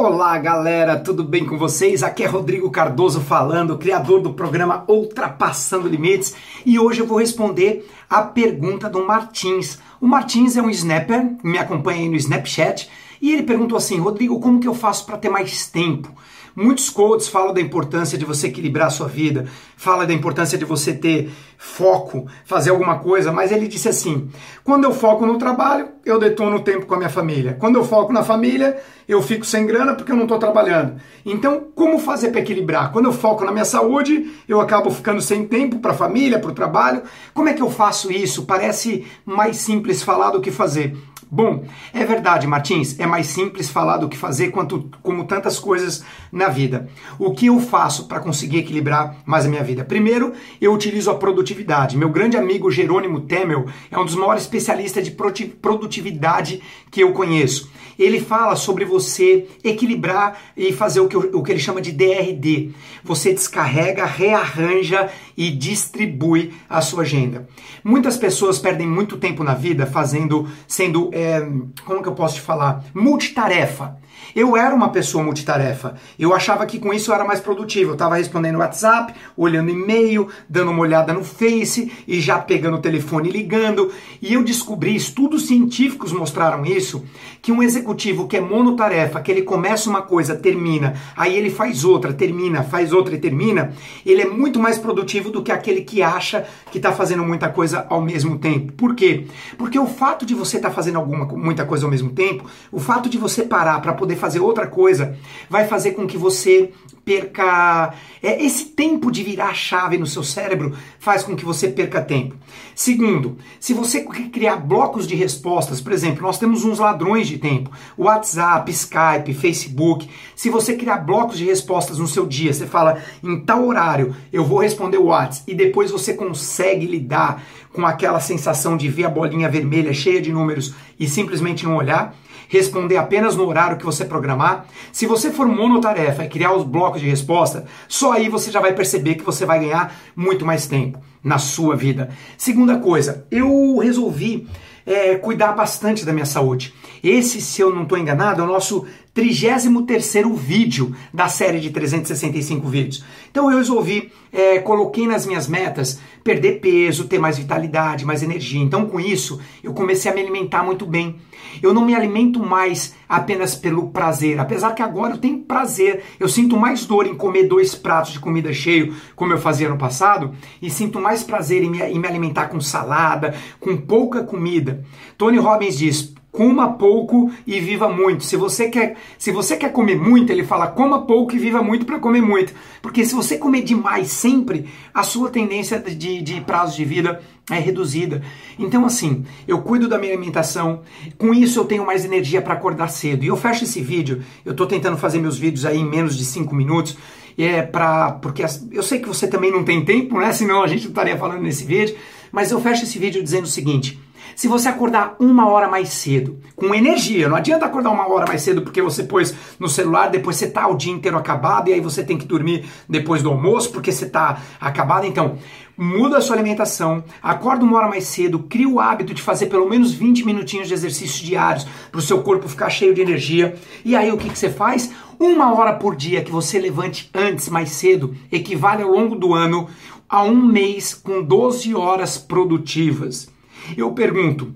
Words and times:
Olá 0.00 0.38
galera, 0.38 0.96
tudo 0.96 1.24
bem 1.24 1.44
com 1.44 1.58
vocês? 1.58 2.04
Aqui 2.04 2.22
é 2.22 2.26
Rodrigo 2.28 2.70
Cardoso 2.70 3.20
falando, 3.20 3.76
criador 3.76 4.20
do 4.20 4.32
programa 4.32 4.84
Ultrapassando 4.86 5.88
Limites, 5.88 6.36
e 6.64 6.78
hoje 6.78 7.00
eu 7.00 7.06
vou 7.06 7.18
responder 7.18 7.84
a 8.08 8.22
pergunta 8.22 8.88
do 8.88 9.04
Martins. 9.04 9.76
O 10.00 10.06
Martins 10.06 10.56
é 10.56 10.62
um 10.62 10.70
snapper, 10.70 11.36
me 11.42 11.58
acompanha 11.58 11.98
aí 11.98 12.08
no 12.08 12.14
Snapchat, 12.14 12.88
e 13.20 13.32
ele 13.32 13.42
perguntou 13.42 13.76
assim: 13.76 13.98
Rodrigo, 13.98 14.38
como 14.38 14.60
que 14.60 14.68
eu 14.68 14.74
faço 14.74 15.04
para 15.04 15.18
ter 15.18 15.30
mais 15.30 15.66
tempo? 15.66 16.14
Muitos 16.60 16.90
coaches 16.90 17.28
falam 17.28 17.54
da 17.54 17.60
importância 17.60 18.18
de 18.18 18.24
você 18.24 18.48
equilibrar 18.48 18.88
a 18.88 18.90
sua 18.90 19.06
vida, 19.06 19.46
fala 19.76 20.04
da 20.04 20.12
importância 20.12 20.58
de 20.58 20.64
você 20.64 20.92
ter 20.92 21.30
foco, 21.56 22.26
fazer 22.44 22.70
alguma 22.70 22.98
coisa, 22.98 23.30
mas 23.30 23.52
ele 23.52 23.68
disse 23.68 23.88
assim: 23.88 24.28
quando 24.64 24.82
eu 24.82 24.92
foco 24.92 25.24
no 25.24 25.38
trabalho, 25.38 25.90
eu 26.04 26.18
detono 26.18 26.56
o 26.56 26.60
tempo 26.60 26.84
com 26.84 26.94
a 26.94 26.96
minha 26.96 27.08
família. 27.08 27.56
Quando 27.60 27.76
eu 27.76 27.84
foco 27.84 28.12
na 28.12 28.24
família, 28.24 28.76
eu 29.08 29.22
fico 29.22 29.46
sem 29.46 29.66
grana 29.66 29.94
porque 29.94 30.10
eu 30.10 30.16
não 30.16 30.24
estou 30.24 30.36
trabalhando. 30.36 31.00
Então, 31.24 31.68
como 31.76 31.96
fazer 32.00 32.32
para 32.32 32.40
equilibrar? 32.40 32.90
Quando 32.90 33.04
eu 33.04 33.12
foco 33.12 33.44
na 33.44 33.52
minha 33.52 33.64
saúde, 33.64 34.28
eu 34.48 34.60
acabo 34.60 34.90
ficando 34.90 35.22
sem 35.22 35.46
tempo 35.46 35.78
para 35.78 35.92
a 35.92 35.94
família, 35.94 36.40
para 36.40 36.50
o 36.50 36.54
trabalho. 36.54 37.02
Como 37.32 37.48
é 37.48 37.54
que 37.54 37.62
eu 37.62 37.70
faço 37.70 38.10
isso? 38.10 38.46
Parece 38.46 39.06
mais 39.24 39.58
simples 39.58 40.02
falar 40.02 40.30
do 40.30 40.40
que 40.40 40.50
fazer. 40.50 40.96
Bom, 41.30 41.64
é 41.92 42.06
verdade, 42.06 42.46
Martins, 42.46 42.98
é 42.98 43.06
mais 43.06 43.26
simples 43.26 43.68
falar 43.68 43.98
do 43.98 44.08
que 44.08 44.16
fazer, 44.16 44.50
quanto, 44.50 44.90
como 45.02 45.24
tantas 45.24 45.58
coisas 45.58 46.02
na 46.32 46.48
vida. 46.48 46.88
O 47.18 47.32
que 47.32 47.46
eu 47.46 47.60
faço 47.60 48.08
para 48.08 48.20
conseguir 48.20 48.58
equilibrar 48.58 49.16
mais 49.26 49.44
a 49.44 49.48
minha 49.48 49.62
vida? 49.62 49.84
Primeiro, 49.84 50.32
eu 50.58 50.72
utilizo 50.72 51.10
a 51.10 51.14
produtividade. 51.14 51.98
Meu 51.98 52.08
grande 52.08 52.38
amigo 52.38 52.70
Jerônimo 52.70 53.20
Temel 53.20 53.66
é 53.90 53.98
um 53.98 54.06
dos 54.06 54.14
maiores 54.14 54.44
especialistas 54.44 55.04
de 55.04 55.10
produtividade 55.10 56.62
que 56.90 57.02
eu 57.02 57.12
conheço. 57.12 57.70
Ele 57.98 58.20
fala 58.20 58.54
sobre 58.54 58.84
você 58.84 59.48
equilibrar 59.64 60.38
e 60.56 60.72
fazer 60.72 61.00
o 61.00 61.08
que, 61.08 61.16
o 61.16 61.42
que 61.42 61.50
ele 61.50 61.58
chama 61.58 61.80
de 61.80 61.90
DRD. 61.90 62.70
Você 63.02 63.34
descarrega, 63.34 64.06
rearranja 64.06 65.10
e 65.36 65.50
distribui 65.50 66.54
a 66.70 66.80
sua 66.80 67.02
agenda. 67.02 67.48
Muitas 67.82 68.16
pessoas 68.16 68.58
perdem 68.58 68.86
muito 68.86 69.16
tempo 69.16 69.42
na 69.42 69.54
vida 69.54 69.84
fazendo, 69.84 70.48
sendo 70.66 71.10
é, 71.18 71.40
como 71.84 72.02
que 72.02 72.08
eu 72.08 72.14
posso 72.14 72.36
te 72.36 72.40
falar? 72.40 72.84
Multitarefa. 72.94 73.98
Eu 74.34 74.56
era 74.56 74.74
uma 74.74 74.90
pessoa 74.90 75.24
multitarefa. 75.24 75.94
Eu 76.18 76.34
achava 76.34 76.66
que 76.66 76.78
com 76.78 76.92
isso 76.92 77.10
eu 77.10 77.14
era 77.14 77.24
mais 77.24 77.40
produtivo. 77.40 77.90
Eu 77.90 77.94
estava 77.94 78.16
respondendo 78.16 78.58
WhatsApp, 78.58 79.14
olhando 79.36 79.70
e-mail, 79.70 80.28
dando 80.48 80.70
uma 80.70 80.80
olhada 80.80 81.12
no 81.12 81.24
Face 81.24 81.90
e 82.06 82.20
já 82.20 82.38
pegando 82.38 82.76
o 82.76 82.80
telefone 82.80 83.28
e 83.28 83.32
ligando. 83.32 83.90
E 84.20 84.34
eu 84.34 84.44
descobri, 84.44 84.94
estudos 84.94 85.46
científicos 85.46 86.12
mostraram 86.12 86.64
isso, 86.64 87.04
que 87.40 87.52
um 87.52 87.62
executivo 87.62 88.26
que 88.26 88.36
é 88.36 88.40
monotarefa, 88.40 89.20
que 89.20 89.30
ele 89.30 89.42
começa 89.42 89.88
uma 89.88 90.02
coisa, 90.02 90.36
termina, 90.36 90.94
aí 91.16 91.36
ele 91.36 91.50
faz 91.50 91.84
outra, 91.84 92.12
termina, 92.12 92.62
faz 92.62 92.92
outra 92.92 93.14
e 93.14 93.18
termina, 93.18 93.72
ele 94.04 94.22
é 94.22 94.26
muito 94.26 94.58
mais 94.58 94.78
produtivo 94.78 95.30
do 95.30 95.42
que 95.42 95.52
aquele 95.52 95.82
que 95.82 96.02
acha 96.02 96.46
que 96.70 96.78
está 96.78 96.92
fazendo 96.92 97.24
muita 97.24 97.48
coisa 97.48 97.86
ao 97.88 98.00
mesmo 98.00 98.38
tempo. 98.38 98.72
Por 98.72 98.94
quê? 98.94 99.26
Porque 99.56 99.78
o 99.78 99.86
fato 99.86 100.26
de 100.26 100.34
você 100.34 100.56
estar 100.56 100.68
tá 100.68 100.74
fazendo 100.74 100.98
alguma, 101.08 101.24
muita 101.24 101.64
coisa 101.64 101.86
ao 101.86 101.90
mesmo 101.90 102.10
tempo, 102.10 102.44
o 102.70 102.78
fato 102.78 103.08
de 103.08 103.16
você 103.16 103.42
parar 103.42 103.80
para 103.80 103.94
poder 103.94 104.16
fazer 104.16 104.40
outra 104.40 104.66
coisa, 104.66 105.16
vai 105.48 105.66
fazer 105.66 105.92
com 105.92 106.06
que 106.06 106.18
você 106.18 106.70
perca. 107.04 107.94
É, 108.22 108.44
esse 108.44 108.66
tempo 108.66 109.10
de 109.10 109.22
virar 109.22 109.48
a 109.48 109.54
chave 109.54 109.96
no 109.96 110.06
seu 110.06 110.22
cérebro 110.22 110.76
faz 110.98 111.22
com 111.22 111.34
que 111.34 111.44
você 111.44 111.68
perca 111.68 112.02
tempo. 112.02 112.36
Segundo, 112.74 113.38
se 113.58 113.72
você 113.72 114.02
criar 114.02 114.56
blocos 114.56 115.06
de 115.06 115.14
respostas, 115.14 115.80
por 115.80 115.92
exemplo, 115.92 116.22
nós 116.22 116.38
temos 116.38 116.64
uns 116.64 116.78
ladrões 116.78 117.26
de 117.26 117.38
tempo: 117.38 117.70
WhatsApp, 117.96 118.70
Skype, 118.70 119.32
Facebook. 119.32 120.08
Se 120.36 120.50
você 120.50 120.76
criar 120.76 120.98
blocos 120.98 121.38
de 121.38 121.44
respostas 121.44 121.98
no 121.98 122.06
seu 122.06 122.26
dia, 122.26 122.52
você 122.52 122.66
fala 122.66 123.00
em 123.22 123.40
tal 123.40 123.66
horário 123.66 124.14
eu 124.30 124.44
vou 124.44 124.58
responder 124.58 124.98
o 124.98 125.06
WhatsApp 125.06 125.50
e 125.50 125.54
depois 125.54 125.90
você 125.90 126.12
consegue 126.12 126.86
lidar 126.86 127.42
com 127.72 127.86
aquela 127.86 128.20
sensação 128.20 128.76
de 128.76 128.88
ver 128.88 129.04
a 129.04 129.10
bolinha 129.10 129.48
vermelha 129.48 129.92
cheia 129.92 130.20
de 130.20 130.32
números 130.32 130.74
e 130.98 131.08
simplesmente 131.08 131.64
não 131.64 131.76
olhar 131.76 132.14
responder 132.48 132.96
apenas 132.96 133.36
no 133.36 133.46
horário 133.46 133.76
que 133.76 133.84
você 133.84 134.04
programar. 134.04 134.66
Se 134.90 135.06
você 135.06 135.30
for 135.30 135.46
monotarefa 135.46 136.24
e 136.24 136.28
criar 136.28 136.54
os 136.54 136.64
blocos 136.64 137.00
de 137.00 137.08
resposta, 137.08 137.66
só 137.86 138.12
aí 138.12 138.28
você 138.28 138.50
já 138.50 138.60
vai 138.60 138.72
perceber 138.72 139.14
que 139.14 139.24
você 139.24 139.44
vai 139.44 139.60
ganhar 139.60 139.94
muito 140.16 140.44
mais 140.44 140.66
tempo 140.66 140.98
na 141.22 141.38
sua 141.38 141.76
vida. 141.76 142.10
Segunda 142.36 142.78
coisa, 142.78 143.26
eu 143.30 143.78
resolvi 143.78 144.48
é, 144.86 145.16
cuidar 145.16 145.52
bastante 145.52 146.04
da 146.04 146.12
minha 146.12 146.24
saúde. 146.24 146.74
Esse, 147.04 147.40
se 147.40 147.60
eu 147.60 147.72
não 147.72 147.82
estou 147.82 147.98
enganado, 147.98 148.40
é 148.40 148.44
o 148.44 148.48
nosso 148.48 148.86
33º 149.18 150.32
vídeo 150.34 150.94
da 151.12 151.28
série 151.28 151.58
de 151.58 151.70
365 151.70 152.68
vídeos. 152.68 153.04
Então 153.28 153.50
eu 153.50 153.58
resolvi, 153.58 154.12
é, 154.32 154.60
coloquei 154.60 155.08
nas 155.08 155.26
minhas 155.26 155.48
metas 155.48 156.00
perder 156.22 156.60
peso, 156.60 157.08
ter 157.08 157.18
mais 157.18 157.36
vitalidade, 157.36 158.04
mais 158.04 158.22
energia. 158.22 158.62
Então 158.62 158.86
com 158.86 159.00
isso 159.00 159.40
eu 159.62 159.74
comecei 159.74 160.08
a 160.08 160.14
me 160.14 160.20
alimentar 160.20 160.62
muito 160.62 160.86
bem. 160.86 161.16
Eu 161.60 161.74
não 161.74 161.84
me 161.84 161.96
alimento 161.96 162.38
mais 162.38 162.94
apenas 163.08 163.56
pelo 163.56 163.88
prazer, 163.88 164.38
apesar 164.38 164.72
que 164.72 164.82
agora 164.82 165.14
eu 165.14 165.18
tenho 165.18 165.40
prazer. 165.40 166.04
Eu 166.20 166.28
sinto 166.28 166.56
mais 166.56 166.84
dor 166.86 167.06
em 167.06 167.14
comer 167.16 167.48
dois 167.48 167.74
pratos 167.74 168.12
de 168.12 168.20
comida 168.20 168.52
cheio, 168.52 168.94
como 169.16 169.32
eu 169.32 169.38
fazia 169.38 169.68
no 169.68 169.78
passado, 169.78 170.32
e 170.62 170.70
sinto 170.70 171.00
mais 171.00 171.24
prazer 171.24 171.64
em 171.64 171.70
me, 171.70 171.82
em 171.82 171.98
me 171.98 172.06
alimentar 172.06 172.46
com 172.48 172.60
salada, 172.60 173.34
com 173.58 173.76
pouca 173.76 174.22
comida. 174.22 174.84
Tony 175.16 175.38
Robbins 175.38 175.76
diz: 175.76 176.14
coma 176.30 176.74
pouco 176.74 177.30
e 177.46 177.58
viva 177.60 177.88
muito. 177.88 178.24
Se 178.24 178.36
você 178.36 178.68
quer, 178.68 178.96
se 179.18 179.32
você 179.32 179.56
quer 179.56 179.72
comer 179.72 179.98
muito, 179.98 180.30
ele 180.30 180.44
fala 180.44 180.66
coma 180.66 181.02
pouco 181.02 181.34
e 181.34 181.38
viva 181.38 181.62
muito 181.62 181.86
para 181.86 181.98
comer 181.98 182.20
muito. 182.20 182.52
Porque 182.82 183.04
se 183.04 183.14
você 183.14 183.38
comer 183.38 183.62
demais 183.62 184.08
sempre, 184.08 184.68
a 184.92 185.02
sua 185.02 185.30
tendência 185.30 185.78
de, 185.78 186.22
de 186.22 186.40
prazo 186.40 186.76
de 186.76 186.84
vida 186.84 187.20
é 187.50 187.58
reduzida. 187.58 188.22
Então, 188.58 188.84
assim, 188.84 189.24
eu 189.46 189.62
cuido 189.62 189.88
da 189.88 189.98
minha 189.98 190.12
alimentação, 190.12 190.82
com 191.16 191.32
isso 191.32 191.58
eu 191.58 191.64
tenho 191.64 191.86
mais 191.86 192.04
energia 192.04 192.42
para 192.42 192.54
acordar 192.54 192.88
cedo. 192.88 193.24
E 193.24 193.28
eu 193.28 193.36
fecho 193.36 193.64
esse 193.64 193.80
vídeo, 193.80 194.22
eu 194.44 194.52
estou 194.52 194.66
tentando 194.66 194.96
fazer 194.96 195.18
meus 195.18 195.38
vídeos 195.38 195.64
aí 195.64 195.78
em 195.78 195.88
menos 195.88 196.16
de 196.16 196.24
5 196.24 196.54
minutos, 196.54 196.96
é 197.36 197.62
para 197.62 198.12
porque 198.12 198.44
eu 198.72 198.82
sei 198.82 198.98
que 198.98 199.06
você 199.06 199.28
também 199.28 199.50
não 199.50 199.62
tem 199.62 199.84
tempo, 199.84 200.18
né? 200.18 200.32
Senão 200.32 200.62
a 200.62 200.66
gente 200.66 200.88
estaria 200.88 201.16
falando 201.16 201.40
nesse 201.40 201.64
vídeo, 201.64 201.96
mas 202.32 202.50
eu 202.50 202.60
fecho 202.60 202.82
esse 202.82 202.98
vídeo 202.98 203.22
dizendo 203.22 203.44
o 203.44 203.48
seguinte: 203.48 203.98
se 204.34 204.48
você 204.48 204.68
acordar 204.68 205.16
uma 205.18 205.48
hora 205.48 205.68
mais 205.68 205.90
cedo, 205.90 206.38
com 206.54 206.74
energia, 206.74 207.28
não 207.28 207.36
adianta 207.36 207.66
acordar 207.66 207.90
uma 207.90 208.08
hora 208.08 208.26
mais 208.26 208.42
cedo 208.42 208.62
porque 208.62 208.82
você 208.82 209.04
pôs 209.04 209.34
no 209.58 209.68
celular, 209.68 210.08
depois 210.08 210.36
você 210.36 210.48
tá 210.48 210.66
o 210.68 210.76
dia 210.76 210.92
inteiro 210.92 211.16
acabado 211.16 211.68
e 211.68 211.72
aí 211.72 211.80
você 211.80 212.02
tem 212.02 212.18
que 212.18 212.26
dormir 212.26 212.64
depois 212.88 213.22
do 213.22 213.30
almoço 213.30 213.70
porque 213.70 213.92
você 213.92 214.08
tá 214.08 214.40
acabado. 214.60 215.06
Então, 215.06 215.38
muda 215.76 216.18
a 216.18 216.20
sua 216.20 216.34
alimentação, 216.34 217.04
acorda 217.22 217.64
uma 217.64 217.76
hora 217.76 217.88
mais 217.88 218.04
cedo, 218.04 218.40
cria 218.40 218.68
o 218.68 218.80
hábito 218.80 219.14
de 219.14 219.22
fazer 219.22 219.46
pelo 219.46 219.68
menos 219.68 219.92
20 219.92 220.24
minutinhos 220.26 220.68
de 220.68 220.74
exercícios 220.74 221.20
diários 221.20 221.66
para 221.90 221.98
o 221.98 222.02
seu 222.02 222.22
corpo 222.22 222.48
ficar 222.48 222.70
cheio 222.70 222.92
de 222.92 223.00
energia. 223.00 223.54
E 223.84 223.94
aí 223.94 224.10
o 224.10 224.16
que, 224.18 224.28
que 224.28 224.38
você 224.38 224.50
faz? 224.50 224.90
Uma 225.20 225.52
hora 225.52 225.74
por 225.74 225.94
dia 225.96 226.22
que 226.22 226.30
você 226.30 226.58
levante 226.58 227.10
antes, 227.14 227.48
mais 227.48 227.70
cedo, 227.70 228.14
equivale 228.30 228.82
ao 228.82 228.90
longo 228.90 229.16
do 229.16 229.34
ano 229.34 229.68
a 230.08 230.22
um 230.22 230.44
mês 230.44 230.94
com 230.94 231.22
12 231.22 231.74
horas 231.74 232.16
produtivas. 232.16 233.28
Eu 233.76 233.92
pergunto, 233.92 234.54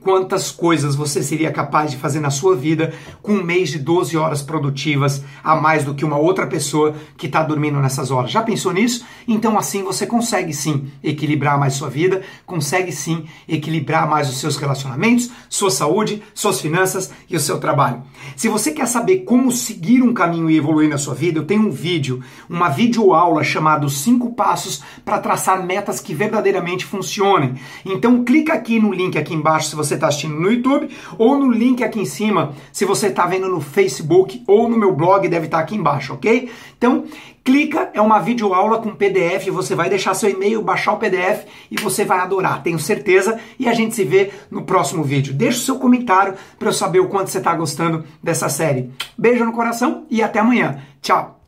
quantas 0.00 0.50
coisas 0.50 0.94
você 0.94 1.22
seria 1.22 1.50
capaz 1.52 1.90
de 1.90 1.96
fazer 1.96 2.20
na 2.20 2.30
sua 2.30 2.56
vida 2.56 2.92
com 3.22 3.32
um 3.32 3.44
mês 3.44 3.70
de 3.70 3.78
12 3.78 4.16
horas 4.16 4.42
produtivas 4.42 5.22
a 5.42 5.56
mais 5.56 5.84
do 5.84 5.94
que 5.94 6.04
uma 6.04 6.16
outra 6.16 6.46
pessoa 6.46 6.94
que 7.16 7.26
está 7.26 7.42
dormindo 7.42 7.78
nessas 7.78 8.10
horas. 8.10 8.30
Já 8.30 8.42
pensou 8.42 8.72
nisso? 8.72 9.04
Então 9.26 9.58
assim 9.58 9.82
você 9.82 10.06
consegue 10.06 10.52
sim 10.52 10.90
equilibrar 11.02 11.58
mais 11.58 11.74
sua 11.74 11.88
vida, 11.88 12.22
consegue 12.46 12.92
sim 12.92 13.24
equilibrar 13.48 14.08
mais 14.08 14.28
os 14.28 14.38
seus 14.38 14.56
relacionamentos, 14.56 15.30
sua 15.48 15.70
saúde, 15.70 16.22
suas 16.34 16.60
finanças 16.60 17.10
e 17.28 17.36
o 17.36 17.40
seu 17.40 17.58
trabalho. 17.58 18.02
Se 18.36 18.48
você 18.48 18.72
quer 18.72 18.86
saber 18.86 19.18
como 19.18 19.52
seguir 19.52 20.02
um 20.02 20.14
caminho 20.14 20.50
e 20.50 20.56
evoluir 20.56 20.88
na 20.88 20.98
sua 20.98 21.14
vida, 21.14 21.38
eu 21.38 21.46
tenho 21.46 21.66
um 21.66 21.70
vídeo, 21.70 22.22
uma 22.48 22.68
videoaula 22.68 23.42
chamado 23.44 23.88
5 23.88 24.32
passos 24.34 24.82
para 25.04 25.18
traçar 25.18 25.64
metas 25.64 26.00
que 26.00 26.14
verdadeiramente 26.14 26.84
funcionem. 26.84 27.54
Então 27.84 28.24
clica 28.24 28.54
aqui 28.54 28.78
no 28.78 28.92
link 28.92 29.18
aqui 29.18 29.34
embaixo 29.34 29.68
se 29.68 29.76
você 29.82 29.94
está 29.94 30.08
assistindo 30.08 30.34
no 30.34 30.50
YouTube, 30.50 30.88
ou 31.18 31.38
no 31.38 31.50
link 31.50 31.82
aqui 31.82 32.00
em 32.00 32.04
cima, 32.04 32.54
se 32.72 32.84
você 32.84 33.08
está 33.08 33.26
vendo 33.26 33.48
no 33.48 33.60
Facebook 33.60 34.42
ou 34.46 34.68
no 34.68 34.78
meu 34.78 34.94
blog, 34.94 35.26
deve 35.28 35.46
estar 35.46 35.58
tá 35.58 35.62
aqui 35.62 35.74
embaixo, 35.74 36.14
ok? 36.14 36.50
Então, 36.76 37.04
clica, 37.44 37.90
é 37.94 38.00
uma 38.00 38.18
videoaula 38.20 38.78
com 38.78 38.94
PDF, 38.94 39.48
você 39.50 39.74
vai 39.74 39.88
deixar 39.88 40.14
seu 40.14 40.30
e-mail, 40.30 40.62
baixar 40.62 40.92
o 40.92 40.98
PDF 40.98 41.44
e 41.70 41.80
você 41.80 42.04
vai 42.04 42.18
adorar, 42.18 42.62
tenho 42.62 42.78
certeza, 42.78 43.38
e 43.58 43.68
a 43.68 43.72
gente 43.72 43.94
se 43.94 44.04
vê 44.04 44.30
no 44.50 44.62
próximo 44.62 45.02
vídeo. 45.02 45.32
Deixa 45.34 45.58
o 45.58 45.62
seu 45.62 45.78
comentário 45.78 46.34
para 46.58 46.68
eu 46.68 46.72
saber 46.72 47.00
o 47.00 47.08
quanto 47.08 47.30
você 47.30 47.38
está 47.38 47.54
gostando 47.54 48.04
dessa 48.22 48.48
série. 48.48 48.90
Beijo 49.16 49.44
no 49.44 49.52
coração 49.52 50.06
e 50.10 50.22
até 50.22 50.38
amanhã. 50.38 50.80
Tchau! 51.02 51.36